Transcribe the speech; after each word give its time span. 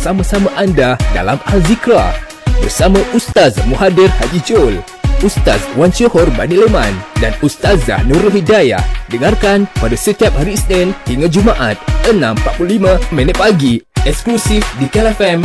bersama-sama 0.00 0.48
anda 0.56 0.96
dalam 1.12 1.36
Al-Zikra 1.44 2.16
bersama 2.64 2.96
Ustaz 3.12 3.60
Muhadir 3.68 4.08
Haji 4.08 4.40
Jol, 4.48 4.80
Ustaz 5.20 5.60
Wan 5.76 5.92
Johor 5.92 6.24
Bani 6.40 6.56
Leman 6.56 6.96
dan 7.20 7.36
Ustazah 7.44 8.00
Nurul 8.08 8.32
Hidayah. 8.32 8.80
Dengarkan 9.12 9.68
pada 9.76 9.92
setiap 9.92 10.32
hari 10.40 10.56
Isnin 10.56 10.96
hingga 11.04 11.28
Jumaat 11.28 11.76
6.45 12.08 13.12
minit 13.12 13.36
pagi 13.36 13.84
eksklusif 14.08 14.64
di 14.80 14.88
KLFM 14.88 15.44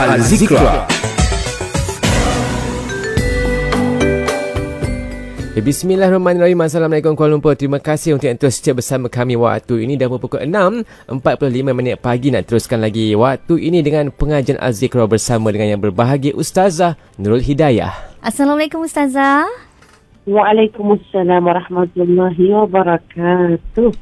Al-Zikra. 0.00 0.88
Ya, 0.88 1.19
Bismillahirrahmanirrahim. 5.60 6.56
Assalamualaikum 6.64 7.12
Kuala 7.12 7.36
Lumpur. 7.36 7.52
Terima 7.52 7.76
kasih 7.76 8.16
untuk 8.16 8.32
yang 8.32 8.40
terus 8.40 8.56
setia 8.56 8.72
bersama 8.72 9.12
kami 9.12 9.36
waktu 9.36 9.84
ini 9.84 9.92
dah 9.92 10.08
pukul 10.08 10.40
6.45 10.40 11.76
minit 11.76 12.00
pagi 12.00 12.32
nak 12.32 12.48
teruskan 12.48 12.80
lagi 12.80 13.12
waktu 13.12 13.60
ini 13.60 13.84
dengan 13.84 14.08
pengajian 14.08 14.56
Al-Zikra 14.56 15.04
bersama 15.04 15.52
dengan 15.52 15.76
yang 15.76 15.80
berbahagia 15.84 16.32
Ustazah 16.32 16.96
Nurul 17.20 17.44
Hidayah. 17.44 17.92
Assalamualaikum 18.24 18.88
Ustazah. 18.88 19.44
Waalaikumsalam 20.24 21.44
warahmatullahi 21.44 22.56
wabarakatuh. 22.56 23.92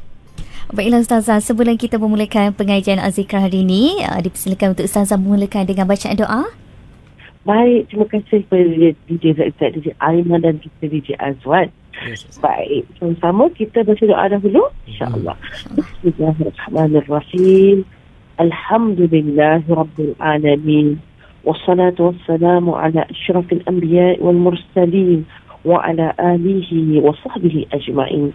Baiklah 0.70 1.02
Ustazah, 1.02 1.42
sebelum 1.42 1.74
kita 1.74 1.98
memulakan 1.98 2.54
pengajian 2.54 3.02
Al-Zikra 3.02 3.42
hari 3.42 3.66
ini, 3.66 4.06
uh, 4.06 4.22
dipersilakan 4.22 4.78
untuk 4.78 4.86
Ustazah 4.86 5.18
memulakan 5.18 5.66
dengan 5.66 5.90
bacaan 5.90 6.14
doa. 6.14 6.67
Baik, 7.43 7.91
terima 7.91 8.07
kasih 8.07 8.47
kepada 8.47 8.95
DJ 9.09 9.35
Zaid, 9.35 9.53
DJ 9.59 9.91
Aiman 9.99 10.47
dan 10.47 10.63
kita 10.63 10.87
DJ 10.87 11.19
Azwan. 11.19 11.67
Yes, 12.07 12.23
Baik, 12.39 12.87
sama-sama 12.97 13.51
kita 13.53 13.83
baca 13.83 14.03
doa 14.03 14.25
dahulu. 14.31 14.63
InsyaAllah. 14.87 15.35
Bismillahirrahmanirrahim. 15.75 17.83
Alhamdulillah 18.39 19.61
Rabbil 19.69 20.15
Alamin. 20.17 20.97
والصلاة 21.43 21.99
والسلام 21.99 22.69
على 22.69 23.05
أشرف 23.11 23.53
الأنبياء 23.53 24.23
والمرسلين 24.23 25.25
وعلى 25.65 26.13
آله 26.19 27.01
وصحبه 27.03 27.65
أجمعين 27.73 28.33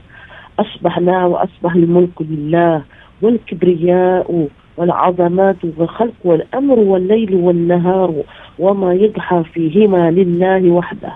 أصبحنا 0.60 1.26
وأصبح 1.26 1.72
الملك 1.74 2.16
لله 2.20 2.82
والكبرياء 3.22 4.48
والعظمات 4.77 5.61
والخلق 5.77 6.19
والأمر 6.23 6.79
والليل 6.79 7.35
والنهار 7.35 8.13
وما 8.59 8.93
يضحى 8.93 9.43
فيهما 9.53 10.11
لله 10.11 10.71
وحده. 10.71 11.13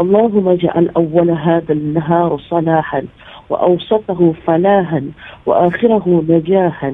اللهم 0.00 0.48
اجعل 0.48 0.90
أول 0.96 1.30
هذا 1.30 1.72
النهار 1.72 2.38
صلاحا 2.50 3.02
وأوسطه 3.50 4.34
فلاحا 4.46 5.02
وآخره 5.46 6.24
نجاحا. 6.28 6.92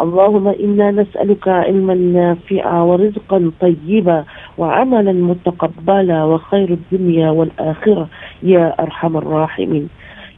اللهم 0.00 0.46
إنا 0.48 0.90
نسألك 0.90 1.48
علما 1.48 1.94
نافعا 1.94 2.82
ورزقا 2.82 3.50
طيبا 3.60 4.24
وعملا 4.58 5.12
متقبلا 5.12 6.24
وخير 6.24 6.68
الدنيا 6.68 7.30
والآخرة. 7.30 8.08
يا 8.42 8.74
أرحم 8.82 9.16
الراحمين. 9.16 9.88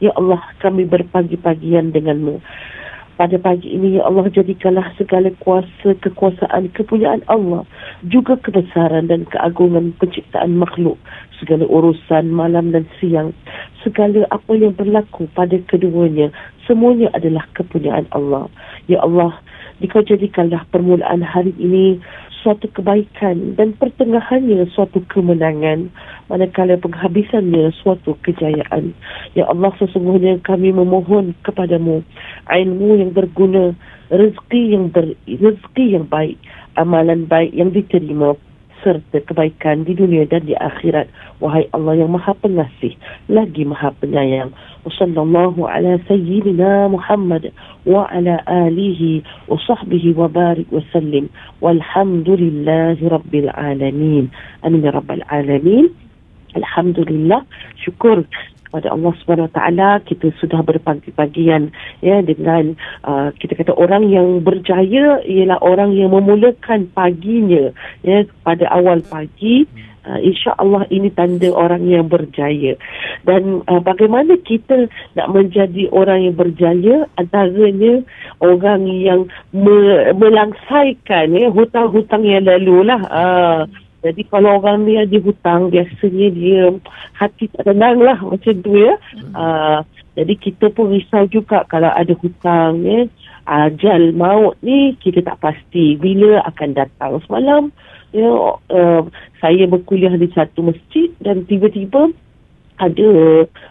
يا 0.01 0.11
الله 0.19 0.39
kami 0.61 0.83
berpagi-pagian 0.85 1.91
denganmu. 1.91 2.39
Pada 3.15 3.39
pagi 3.39 3.71
ini 3.71 3.95
ya 3.95 4.07
Allah 4.07 4.27
jadikanlah 4.27 4.91
segala 4.99 5.31
kuasa 5.39 5.95
kekuasaan 6.03 6.67
kepunyaan 6.75 7.23
Allah 7.31 7.63
juga 8.03 8.35
kebesaran 8.35 9.07
dan 9.07 9.23
keagungan 9.31 9.95
penciptaan 9.95 10.59
makhluk 10.59 10.99
segala 11.39 11.63
urusan 11.67 12.31
malam 12.31 12.75
dan 12.75 12.83
siang 12.99 13.31
segala 13.83 14.27
apa 14.31 14.51
yang 14.55 14.75
berlaku 14.75 15.31
pada 15.31 15.55
keduanya 15.71 16.31
semuanya 16.67 17.07
adalah 17.15 17.47
kepunyaan 17.55 18.09
Allah. 18.11 18.51
Ya 18.91 18.99
Allah 18.99 19.39
dikau 19.79 20.03
jadikanlah 20.03 20.63
permulaan 20.71 21.23
hari 21.23 21.51
ini 21.59 21.99
suatu 22.45 22.69
kebaikan 22.69 23.57
dan 23.57 23.73
pertengahannya 23.73 24.69
suatu 24.69 25.01
kemenangan 25.09 25.89
manakala 26.29 26.77
penghabisannya 26.77 27.73
suatu 27.81 28.13
kejayaan. 28.21 28.93
Ya 29.33 29.49
Allah 29.49 29.73
sesungguhnya 29.81 30.45
kami 30.45 30.69
memohon 30.69 31.33
kepadamu 31.41 32.05
ilmu 32.45 33.01
yang 33.01 33.17
berguna 33.17 33.73
rezeki 34.13 34.77
yang 34.77 34.93
ber, 34.93 35.17
rezeki 35.25 35.97
yang 35.97 36.05
baik 36.05 36.37
amalan 36.77 37.25
baik 37.25 37.49
yang 37.49 37.73
diterima 37.73 38.37
serta 38.85 39.17
kebaikan 39.25 39.81
di 39.81 39.97
dunia 39.97 40.29
dan 40.29 40.45
di 40.45 40.53
akhirat. 40.53 41.09
Wahai 41.41 41.65
Allah 41.73 42.05
yang 42.05 42.13
maha 42.13 42.37
pengasih, 42.37 42.93
lagi 43.25 43.65
maha 43.65 43.89
penyayang. 43.97 44.53
Wassallallahu 44.85 45.65
ala 45.65 45.97
sayyidina 46.05 46.93
Muhammad 46.93 47.49
wa 47.89 48.05
ala 48.13 48.37
alihi 48.45 49.25
wa 49.49 49.57
sahbihi 49.57 50.13
wa 50.13 50.29
barik 50.29 50.69
wa 50.69 50.85
sallim. 50.93 51.25
Walhamdulillahi 51.65 53.01
rabbil 53.09 53.49
alamin. 53.49 54.29
Amin 54.61 54.85
ya 54.85 54.93
rabbal 54.93 55.25
alamin. 55.33 55.89
Alhamdulillah. 56.53 57.41
Syukur 57.81 58.29
kepada 58.75 58.91
Allah 58.91 59.15
Subhanahu 59.23 59.55
taala 59.55 60.03
kita 60.03 60.35
sudah 60.35 60.59
berpagi-pagian 60.59 61.71
ya 62.03 62.19
dengan 62.19 62.75
uh, 63.07 63.31
kita 63.39 63.55
kata 63.55 63.71
orang 63.71 64.11
yang 64.11 64.43
berjaya 64.43 65.23
ialah 65.23 65.63
orang 65.63 65.95
yang 65.95 66.11
memulakan 66.11 66.91
paginya 66.91 67.71
ya 68.03 68.27
pada 68.43 68.67
awal 68.67 68.99
pagi 69.07 69.63
uh, 70.03 70.19
insya-Allah 70.19 70.91
ini 70.91 71.07
tanda 71.07 71.55
orang 71.55 71.87
yang 71.87 72.11
berjaya. 72.11 72.75
Dan 73.23 73.63
uh, 73.63 73.79
bagaimana 73.79 74.35
kita 74.43 74.91
nak 75.15 75.27
menjadi 75.31 75.87
orang 75.95 76.27
yang 76.27 76.35
berjaya? 76.35 77.07
Antaranya 77.15 78.03
orang 78.43 78.91
yang 78.91 79.31
me- 79.55 80.11
melangsaikan 80.19 81.31
ya 81.31 81.47
hutang-hutang 81.47 82.27
yang 82.27 82.43
lalu 82.43 82.91
lah 82.91 83.01
uh, 83.07 83.61
jadi 84.05 84.21
kalau 84.29 84.61
orang 84.61 84.85
ni 84.85 85.01
ada 85.01 85.17
hutang, 85.17 85.73
biasanya 85.73 86.27
dia 86.29 86.69
hati 87.17 87.49
tak 87.49 87.65
tenang 87.65 87.97
lah 88.05 88.21
macam 88.21 88.53
tu 88.61 88.77
ya. 88.77 88.93
Hmm. 89.17 89.33
Uh, 89.33 89.79
jadi 90.13 90.33
kita 90.37 90.69
pun 90.69 90.93
risau 90.93 91.25
juga 91.25 91.65
kalau 91.65 91.89
ada 91.89 92.13
hutang 92.13 92.85
ya. 92.85 93.09
Ajal 93.45 94.13
maut 94.13 94.57
ni 94.61 94.93
kita 95.01 95.25
tak 95.25 95.41
pasti 95.41 95.97
bila 95.97 96.45
akan 96.45 96.77
datang. 96.77 97.17
Semalam 97.25 97.73
ya, 98.13 98.29
uh, 98.53 99.01
saya 99.41 99.65
berkuliah 99.65 100.13
di 100.13 100.29
satu 100.37 100.69
masjid 100.69 101.09
dan 101.25 101.41
tiba-tiba 101.49 102.13
ada 102.77 103.09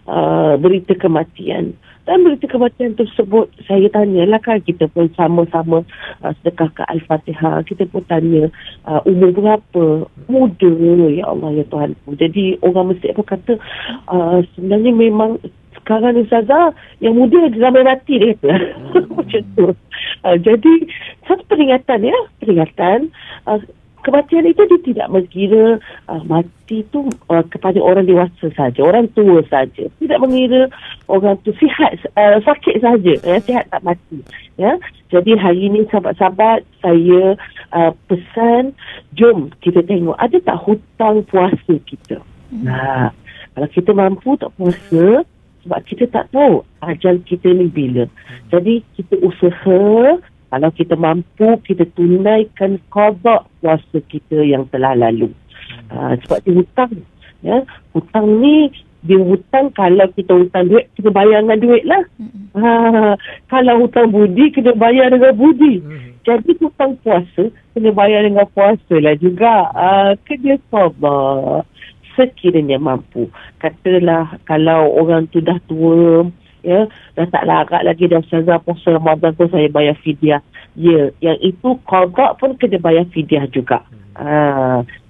uh, 0.03 0.53
berita 0.59 0.99
kematian. 0.99 1.79
Dan 2.05 2.21
berita 2.21 2.45
kematian 2.45 2.93
tersebut, 2.93 3.49
saya 3.65 3.89
tanyalah 3.89 4.37
kan 4.37 4.61
kita 4.61 4.85
pun 4.93 5.09
sama-sama 5.17 5.81
uh, 6.21 6.33
sedekah 6.41 6.69
ke 6.77 6.83
Al-Fatihah. 6.85 7.65
Kita 7.65 7.89
pun 7.89 8.05
tanya 8.05 8.53
uh, 8.85 9.01
umur 9.09 9.33
berapa? 9.33 10.05
Muda, 10.29 10.71
ya 11.09 11.25
Allah, 11.25 11.49
ya 11.57 11.65
Tuhan. 11.65 11.97
Jadi 12.13 12.61
orang 12.61 12.93
mesti 12.93 13.09
apa 13.09 13.23
kata, 13.25 13.53
uh, 14.05 14.37
sebenarnya 14.53 14.93
memang 14.93 15.41
sekarang 15.81 16.21
Ustazah, 16.21 16.77
yang 17.01 17.17
muda 17.17 17.49
ramai 17.57 17.81
mati 17.81 18.21
dia 18.21 18.37
kata. 18.37 18.53
Macam 19.17 19.43
tu. 19.57 19.67
Uh, 20.21 20.37
jadi, 20.37 20.73
satu 21.25 21.41
peringatan 21.49 22.05
ya, 22.05 22.19
peringatan. 22.37 23.09
Uh, 23.49 23.61
kematian 24.05 24.45
itu 24.45 24.61
dia 24.69 24.79
tidak 24.85 25.07
mengira 25.09 25.81
uh, 26.05 26.21
mati 26.29 26.85
itu 26.85 27.09
uh, 27.33 27.41
kepada 27.49 27.81
orang 27.81 28.05
dewasa 28.05 28.53
saja, 28.53 28.85
orang 28.85 29.09
tua 29.17 29.41
saja. 29.49 29.89
Tidak 29.97 30.19
mengira 30.21 30.69
orang 31.09 31.41
tu 31.41 31.49
sihat 31.57 31.97
uh, 32.13 32.37
sakit 32.45 32.85
saja, 32.85 33.13
ya, 33.25 33.35
sihat 33.41 33.65
tak 33.73 33.81
mati. 33.81 34.21
Ya. 34.61 34.77
Jadi 35.09 35.33
hari 35.33 35.73
ini 35.73 35.89
sahabat-sahabat 35.89 36.61
saya 36.85 37.33
uh, 37.73 37.91
pesan 38.05 38.77
jom 39.17 39.49
kita 39.65 39.81
tengok 39.81 40.15
ada 40.21 40.37
tak 40.37 40.61
hutang 40.61 41.25
puasa 41.25 41.73
kita. 41.89 42.21
Hmm. 42.53 42.69
Nah, 42.69 43.09
kalau 43.57 43.69
kita 43.73 43.91
mampu 43.97 44.37
tak 44.37 44.53
puasa 44.53 45.25
sebab 45.65 45.81
kita 45.89 46.05
tak 46.13 46.29
tahu 46.29 46.61
ajal 46.85 47.17
kita 47.25 47.49
ni 47.49 47.65
bila. 47.73 48.05
Jadi 48.53 48.85
kita 48.93 49.17
usaha 49.25 49.81
kalau 50.55 50.71
kita 50.71 50.95
mampu, 50.95 51.59
kita 51.67 51.83
tunaikan 51.99 52.79
kodok 52.87 53.43
puasa 53.59 53.99
kita 54.07 54.39
yang 54.39 54.63
telah 54.71 54.95
lalu. 54.95 55.27
Uh, 55.91 56.15
sebab 56.23 56.39
dia 56.47 56.55
hutang. 56.55 56.93
Ya. 57.43 57.59
Hutang 57.91 58.39
ni, 58.39 58.71
dia 59.03 59.19
hutang 59.19 59.75
kalau 59.75 60.07
kita 60.15 60.31
hutang 60.31 60.71
duit, 60.71 60.87
kita 60.95 61.11
bayar 61.11 61.43
dengan 61.43 61.59
duit 61.59 61.83
lah. 61.83 62.07
Uh, 62.55 63.19
kalau 63.51 63.83
hutang 63.83 64.15
budi, 64.15 64.47
kena 64.55 64.71
bayar 64.79 65.11
dengan 65.11 65.35
budi. 65.35 65.83
Jadi 66.23 66.55
hutang 66.63 66.95
puasa, 67.03 67.51
kena 67.75 67.91
bayar 67.91 68.23
dengan 68.23 68.47
puasa 68.55 68.95
lah 68.95 69.19
juga. 69.19 69.75
Uh, 69.75 70.15
kena 70.23 70.55
sabar 70.71 71.67
sekiranya 72.15 72.79
mampu. 72.79 73.27
Katalah 73.59 74.39
kalau 74.47 74.87
orang 75.03 75.27
tu 75.35 75.43
dah 75.43 75.59
tua, 75.67 76.31
ya. 76.65 76.89
Dah 77.13 77.27
tak 77.29 77.45
larat 77.45 77.85
lagi 77.85 78.09
dah 78.09 78.19
ustazah 78.25 78.57
puasa 78.65 78.97
Ramadan 78.97 79.37
tu 79.37 79.45
saya 79.53 79.69
bayar 79.69 79.95
fidyah. 80.01 80.41
Ya 80.75 81.13
yang 81.21 81.37
itu 81.39 81.77
qada 81.85 82.35
pun 82.41 82.57
kena 82.57 82.81
bayar 82.81 83.05
fidyah 83.13 83.45
juga. 83.53 83.85
Hmm. 84.17 84.25
ha, 84.25 84.35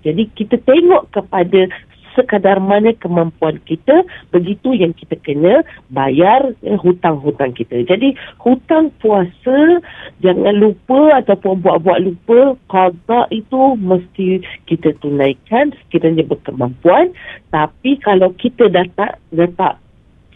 jadi 0.03 0.27
kita 0.35 0.61
tengok 0.61 1.15
kepada 1.15 1.71
sekadar 2.15 2.63
mana 2.63 2.95
kemampuan 2.95 3.59
kita 3.67 4.07
begitu 4.31 4.71
yang 4.71 4.95
kita 4.95 5.19
kena 5.19 5.61
bayar 5.91 6.55
eh, 6.63 6.79
hutang-hutang 6.79 7.51
kita. 7.51 7.83
Jadi 7.83 8.15
hutang 8.39 8.89
puasa 9.03 9.83
jangan 10.23 10.55
lupa 10.55 11.19
ataupun 11.21 11.59
buat-buat 11.59 11.99
lupa 12.01 12.55
qada 12.71 13.27
itu 13.29 13.75
mesti 13.75 14.41
kita 14.65 14.95
tunaikan 15.03 15.75
sekiranya 15.85 16.23
berkemampuan. 16.23 17.11
Tapi 17.51 17.99
kalau 17.99 18.31
kita 18.39 18.71
dah 18.71 18.87
tak 18.95 19.19
dah 19.35 19.51
tak 19.59 19.73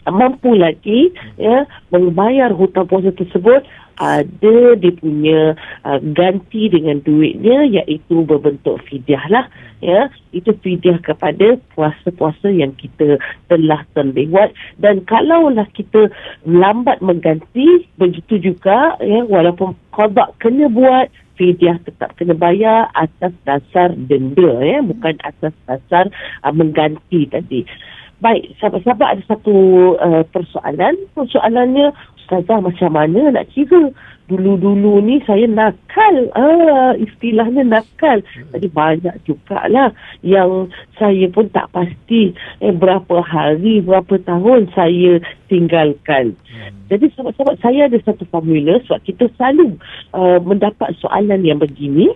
mampu 0.08 0.56
lagi 0.56 1.12
ya 1.36 1.68
membayar 1.92 2.48
hutang 2.54 2.88
puasa 2.88 3.12
tersebut 3.12 3.66
ada 4.00 4.80
dia 4.80 4.92
punya 4.96 5.52
uh, 5.84 6.00
ganti 6.16 6.72
dengan 6.72 7.04
duitnya 7.04 7.68
iaitu 7.68 8.24
berbentuk 8.24 8.80
fidyah 8.88 9.20
lah 9.28 9.46
ya. 9.84 10.08
Itu 10.32 10.56
fidyah 10.56 11.04
kepada 11.04 11.60
puasa-puasa 11.76 12.48
yang 12.48 12.72
kita 12.80 13.20
telah 13.52 13.84
terlewat. 13.92 14.56
Dan 14.80 15.04
kalaulah 15.04 15.68
kita 15.76 16.08
lambat 16.48 17.04
mengganti 17.04 17.84
begitu 18.00 18.40
juga 18.40 18.96
ya 19.04 19.20
walaupun 19.28 19.76
qada 19.92 20.32
kena 20.40 20.72
buat 20.72 21.12
fidyah 21.36 21.76
tetap 21.84 22.16
kena 22.16 22.32
bayar 22.32 22.88
atas 22.96 23.36
dasar 23.44 23.92
denda 24.08 24.64
ya 24.64 24.80
bukan 24.80 25.20
atas 25.28 25.52
dasar 25.68 26.08
uh, 26.40 26.52
mengganti 26.56 27.28
tadi 27.28 27.68
Baik, 28.20 28.52
sahabat-sahabat 28.60 29.08
ada 29.16 29.22
satu 29.32 29.56
uh, 29.96 30.20
persoalan. 30.28 30.92
Persoalannya, 31.16 31.88
Ustazah 32.20 32.60
macam 32.60 32.92
mana 32.92 33.32
nak 33.32 33.48
kira? 33.48 33.88
Dulu-dulu 34.30 35.02
ni 35.02 35.18
saya 35.26 35.48
nakal. 35.50 36.30
Ah, 36.38 36.94
istilahnya 36.94 37.66
nakal. 37.66 38.22
Jadi 38.54 38.68
banyak 38.70 39.16
juga 39.26 39.66
lah 39.66 39.90
yang 40.22 40.70
saya 40.94 41.26
pun 41.34 41.50
tak 41.50 41.66
pasti 41.74 42.30
eh, 42.62 42.70
berapa 42.70 43.24
hari, 43.26 43.82
berapa 43.82 44.22
tahun 44.22 44.70
saya 44.70 45.18
tinggalkan. 45.50 46.38
Jadi 46.86 47.10
sahabat-sahabat 47.16 47.56
saya 47.58 47.90
ada 47.90 47.98
satu 48.06 48.22
formula 48.30 48.78
sebab 48.86 49.02
kita 49.02 49.26
selalu 49.34 49.74
uh, 50.14 50.38
mendapat 50.38 50.94
soalan 51.02 51.42
yang 51.42 51.58
begini 51.58 52.14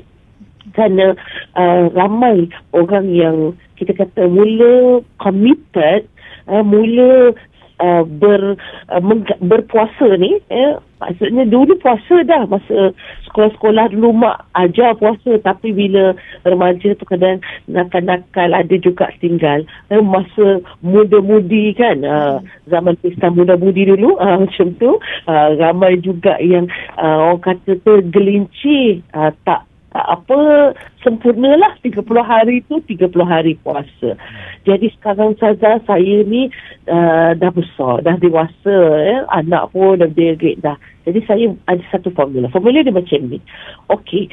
kerana 0.72 1.12
uh, 1.58 1.92
ramai 1.92 2.48
orang 2.72 3.12
yang 3.12 3.36
kita 3.76 3.92
kata 3.92 4.30
mula 4.30 5.04
committed 5.20 6.08
uh, 6.48 6.64
mula 6.64 7.34
uh, 7.80 8.02
ber 8.06 8.56
uh, 8.90 9.02
meng- 9.02 9.40
berpuasa 9.42 10.14
ni 10.16 10.38
eh, 10.50 10.78
maksudnya 11.02 11.44
dulu 11.44 11.74
puasa 11.82 12.22
dah 12.24 12.46
masa 12.46 12.94
sekolah-sekolah 13.28 13.92
dulu 13.92 14.14
mak 14.14 14.46
ajar 14.54 14.94
puasa 14.96 15.36
tapi 15.42 15.74
bila 15.74 16.14
remaja 16.46 16.94
tu 16.94 17.04
kadang 17.04 17.42
nakal-nakal 17.66 18.50
ada 18.54 18.76
juga 18.78 19.10
tinggal 19.18 19.66
eh, 19.90 20.02
masa 20.02 20.62
muda-mudi 20.80 21.74
kan 21.74 22.00
uh, 22.06 22.38
zaman 22.70 22.94
pesta 23.02 23.28
muda-mudi 23.28 23.90
dulu 23.90 24.16
uh, 24.24 24.38
macam 24.40 24.68
tu 24.78 24.96
uh, 25.26 25.48
ramai 25.58 25.98
juga 25.98 26.38
yang 26.38 26.70
uh, 26.96 27.34
orang 27.34 27.42
kata 27.42 27.76
tu 27.82 28.00
gelincir 28.14 29.02
uh, 29.12 29.34
tak 29.42 29.66
apa 29.94 30.74
sempurna 31.06 31.54
lah 31.54 31.78
30 31.78 32.02
hari 32.26 32.66
tu 32.66 32.82
30 32.82 33.14
hari 33.22 33.54
puasa. 33.62 34.18
Jadi 34.66 34.90
sekarang 34.98 35.38
saja 35.38 35.78
saya 35.86 36.16
ni 36.26 36.50
uh, 36.90 37.30
dah 37.38 37.52
besar, 37.54 38.02
dah 38.02 38.18
dewasa, 38.18 38.76
eh? 39.06 39.22
anak 39.30 39.70
pun 39.70 40.02
dah 40.02 40.10
degek 40.10 40.58
dah. 40.58 40.74
Jadi 41.06 41.22
saya 41.30 41.46
ada 41.70 41.84
satu 41.94 42.10
formula. 42.10 42.50
Formula 42.50 42.82
dia 42.82 42.90
macam 42.90 43.20
ni. 43.30 43.38
Okey, 43.86 44.26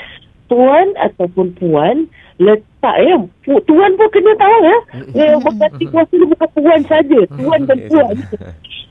tuan 0.49 0.97
ataupun 0.97 1.53
puan 1.53 2.09
letak 2.41 2.97
ya. 3.05 3.15
Tuan 3.45 3.91
pun 4.01 4.09
kena 4.09 4.33
tahu 4.41 4.57
ya. 4.65 4.77
Ya, 5.13 5.25
berkati 5.45 5.85
puasa 5.93 6.13
ni 6.17 6.25
bukan 6.25 6.49
puan 6.57 6.81
saja. 6.89 7.19
Tuan 7.37 7.61
dan 7.69 7.79
puan. 7.89 8.17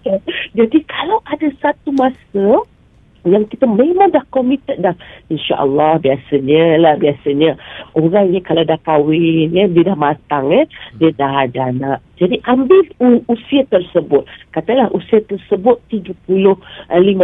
Jadi 0.58 0.78
kalau 0.86 1.18
ada 1.26 1.48
satu 1.58 1.90
masa 1.92 2.46
yang 3.24 3.44
kita 3.48 3.68
memang 3.68 4.12
dah 4.12 4.24
committed 4.32 4.80
dah. 4.80 4.96
Insyaallah 5.28 6.00
biasanya 6.00 6.80
lah 6.80 6.94
biasanya 6.96 7.56
orang 7.96 8.32
ni 8.32 8.40
kalau 8.40 8.64
dah 8.64 8.80
kahwin 8.80 9.52
ya 9.52 9.68
dia 9.68 9.84
dah 9.92 9.98
matang 9.98 10.48
ya 10.48 10.64
dia 10.96 11.10
dah 11.14 11.44
ada 11.44 11.72
anak. 11.72 11.98
Jadi 12.20 12.36
ambil 12.44 12.84
usia 13.32 13.64
tersebut. 13.68 14.28
Katalah 14.52 14.92
usia 14.92 15.24
tersebut 15.24 15.80
35 15.88 16.20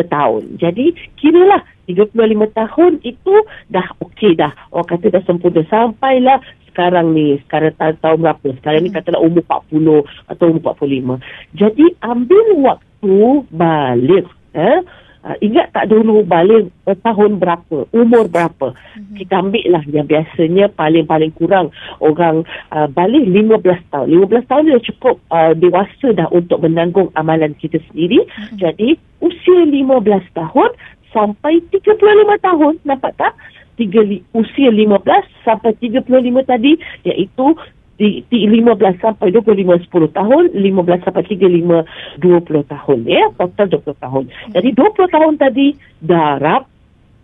tahun. 0.09 0.43
Jadi 0.57 0.97
kiralah 1.21 1.61
35 1.85 2.17
tahun 2.57 2.93
itu 3.05 3.35
dah 3.69 3.87
okey 4.01 4.37
dah. 4.37 4.53
Orang 4.73 4.89
kata 4.89 5.13
dah 5.13 5.23
sempurna. 5.29 5.65
Sampailah 5.69 6.41
sekarang 6.77 7.17
ni 7.17 7.41
sekarang 7.49 7.73
tahun, 7.81 7.97
tahun 8.05 8.19
berapa? 8.21 8.49
Sekarang 8.61 8.81
ni 8.85 8.93
katalah 8.93 9.21
umur 9.25 9.41
40 9.49 10.05
atau 10.29 10.45
umur 10.53 10.77
45 10.77 11.57
jadi 11.57 11.87
ambil 12.05 12.47
waktu 12.61 13.17
balik 13.49 14.29
eh 14.53 14.81
Uh, 15.27 15.35
ingat 15.43 15.75
tak 15.75 15.91
dulu 15.91 16.23
balik 16.23 16.71
uh, 16.87 16.95
tahun 17.03 17.43
berapa, 17.43 17.91
umur 17.91 18.31
berapa. 18.31 18.71
Mm-hmm. 18.71 19.17
Kita 19.19 19.35
ambil 19.43 19.67
lah 19.75 19.83
yang 19.91 20.07
biasanya 20.07 20.71
paling-paling 20.71 21.35
kurang 21.35 21.75
orang 21.99 22.47
uh, 22.71 22.87
balik 22.87 23.27
15 23.27 23.59
tahun. 23.91 24.07
15 24.07 24.47
tahun 24.47 24.63
dah 24.71 24.85
cukup 24.87 25.19
uh, 25.35 25.51
dewasa 25.59 26.15
dah 26.15 26.31
untuk 26.31 26.63
menanggung 26.63 27.11
amalan 27.19 27.59
kita 27.59 27.83
sendiri. 27.91 28.23
Mm-hmm. 28.23 28.59
Jadi 28.63 28.89
usia 29.19 29.67
15 29.67 30.39
tahun 30.39 30.71
sampai 31.11 31.59
35 31.75 32.47
tahun, 32.47 32.73
nampak 32.87 33.19
tak? 33.19 33.35
Tiga, 33.75 34.07
usia 34.31 34.71
15 34.71 35.03
sampai 35.43 35.75
35 35.83 36.07
tadi 36.47 36.79
iaitu 37.03 37.47
di, 37.97 38.21
di 38.29 38.39
15 38.45 39.01
sampai 39.01 39.33
25 39.33 39.89
10 39.89 40.19
tahun 40.19 40.43
15 40.53 41.05
sampai 41.05 41.25
35 41.25 42.21
20 42.21 42.73
tahun 42.73 42.99
ya 43.09 43.25
total 43.37 43.67
20 43.73 44.05
tahun. 44.05 44.25
Jadi 44.53 44.69
20 44.77 45.15
tahun 45.17 45.33
tadi 45.41 45.67
darab 46.05 46.69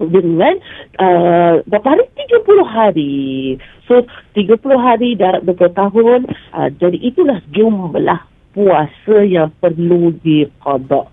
dengan 0.02 0.58
uh, 0.98 1.62
berapa 1.68 1.86
hari? 1.94 2.04
30 2.26 2.64
hari. 2.66 3.14
So 3.86 4.02
30 4.34 4.58
hari 4.80 5.08
darab 5.14 5.44
20 5.44 5.78
tahun 5.78 6.18
uh, 6.56 6.68
jadi 6.80 6.98
itulah 6.98 7.38
jumlah 7.52 8.20
puasa 8.52 9.16
yang 9.24 9.48
perlu 9.60 10.12
diqadak 10.20 11.08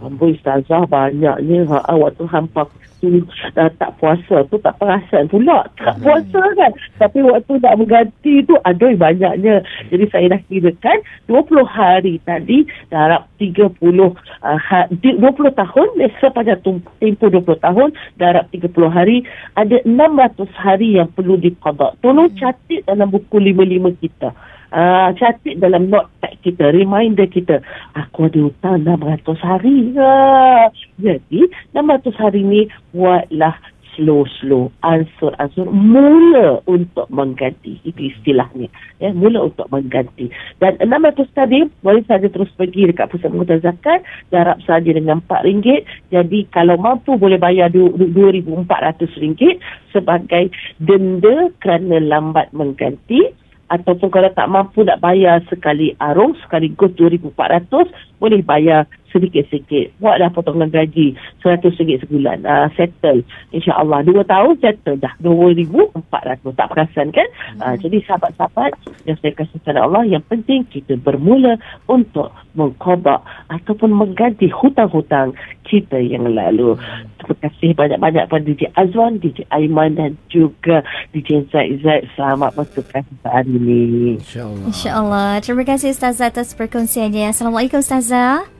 Amboi 0.00 0.32
ustazah 0.32 0.88
banyaknya 0.88 1.68
ha, 1.68 1.92
waktu 1.92 2.24
hampa 2.24 2.64
tu 3.00 3.08
uh, 3.08 3.70
tak 3.80 3.90
puasa 3.96 4.44
tu 4.48 4.56
tak 4.60 4.76
perasan 4.76 5.28
pula. 5.28 5.64
Tak 5.76 5.96
hmm. 5.96 6.04
puasa 6.04 6.40
kan? 6.56 6.72
Tapi 7.00 7.18
waktu 7.24 7.52
nak 7.60 7.76
mengganti 7.80 8.44
tu 8.44 8.56
aduh 8.64 8.92
banyaknya. 8.96 9.64
Jadi 9.88 10.04
saya 10.12 10.36
dah 10.36 10.40
kirakan 10.48 10.98
20 11.28 11.64
hari 11.64 12.14
tadi 12.24 12.68
darab 12.92 13.28
30 13.40 13.76
uh, 13.80 14.12
ha, 14.44 14.78
20 14.88 15.20
tahun 15.56 15.88
sepanjang 16.20 16.60
tempoh 16.60 17.28
20 17.28 17.64
tahun 17.64 17.88
darab 18.20 18.44
30 18.52 18.68
hari 18.88 19.24
ada 19.56 19.80
600 19.84 20.44
hari 20.56 21.00
yang 21.00 21.08
perlu 21.12 21.40
diqadak 21.40 21.96
tolong 22.04 22.28
hmm. 22.28 22.38
catat 22.40 22.80
dalam 22.84 23.08
buku 23.08 23.36
55 23.40 24.02
kita 24.04 24.30
uh, 24.72 25.10
catat 25.14 25.58
dalam 25.58 25.90
notepad 25.90 26.34
kita, 26.42 26.70
reminder 26.74 27.26
kita. 27.26 27.62
Aku 27.94 28.30
ada 28.30 28.38
hutang 28.38 28.86
600 28.86 29.38
hari. 29.42 29.94
Uh, 29.94 30.66
jadi, 30.98 31.40
600 31.74 32.14
hari 32.16 32.40
ni 32.42 32.60
buatlah 32.94 33.54
slow-slow, 33.98 34.70
ansur-ansur, 34.86 35.66
mula 35.68 36.62
untuk 36.64 37.04
mengganti. 37.10 37.82
Itu 37.82 38.08
istilahnya. 38.08 38.70
Ya, 39.02 39.10
mula 39.10 39.50
untuk 39.50 39.66
mengganti. 39.68 40.30
Dan 40.62 40.78
600 40.78 41.26
tadi, 41.34 41.66
boleh 41.82 42.00
saja 42.06 42.30
terus 42.30 42.48
pergi 42.54 42.88
dekat 42.88 43.10
pusat 43.10 43.28
pengutan 43.28 43.60
zakat, 43.60 44.00
darab 44.30 44.62
saja 44.64 44.88
dengan 44.88 45.20
RM4. 45.26 45.84
Jadi, 46.08 46.48
kalau 46.54 46.78
mampu 46.78 47.18
boleh 47.18 47.36
bayar 47.36 47.68
RM2,400 47.74 49.60
sebagai 49.90 50.54
denda 50.78 51.50
kerana 51.58 51.98
lambat 52.00 52.54
mengganti 52.54 53.36
ataupun 53.70 54.10
kalau 54.10 54.30
tak 54.34 54.50
mampu 54.50 54.82
nak 54.82 54.98
bayar 54.98 55.38
sekali 55.46 55.94
arung 56.02 56.34
sekaligus 56.42 56.90
2400 56.98 57.86
boleh 58.18 58.42
bayar 58.42 58.90
sedikit-sedikit. 59.10 59.94
Buatlah 59.98 60.30
potongan 60.32 60.70
gaji 60.70 61.14
RM100 61.42 62.06
sebulan. 62.06 62.46
Uh, 62.46 62.68
settle. 62.74 63.22
insyaAllah. 63.54 64.02
2 64.06 64.24
tahun 64.24 64.54
settle 64.62 64.96
dah. 64.98 65.12
RM2,400 65.22 66.56
tak 66.56 66.68
perasan 66.70 67.08
kan? 67.14 67.28
Hmm. 67.54 67.60
uh, 67.62 67.74
jadi 67.78 67.96
sahabat-sahabat 68.06 68.72
yang 69.04 69.16
saya 69.20 69.32
kasih 69.36 69.58
kepada 69.60 69.86
Allah 69.86 70.02
yang 70.06 70.24
penting 70.26 70.66
kita 70.70 70.96
bermula 70.98 71.58
untuk 71.86 72.32
mengkobak 72.54 73.22
ataupun 73.50 73.94
mengganti 73.94 74.50
hutang-hutang 74.50 75.34
kita 75.66 76.02
yang 76.02 76.26
lalu. 76.26 76.74
Terima 77.22 77.34
kasih 77.46 77.70
banyak-banyak 77.78 78.24
pada 78.26 78.42
DJ 78.42 78.62
Azwan 78.74 79.22
DJ 79.22 79.46
Aiman 79.54 79.94
dan 79.94 80.18
juga 80.26 80.82
DJ 81.14 81.46
Zaid. 81.54 81.82
Zaid 81.86 82.10
selamat 82.18 82.58
bertugas 82.58 83.06
hari 83.22 83.54
ini. 83.54 84.18
insyaAllah. 84.18 84.66
insyaAllah. 84.66 85.30
Terima 85.40 85.64
kasih 85.64 85.94
Ustazah 85.94 86.34
atas 86.34 86.52
perkongsiannya. 86.58 87.30
Assalamualaikum 87.30 87.78
Ustazah 87.78 88.59